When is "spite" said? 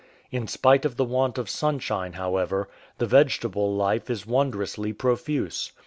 0.47-0.83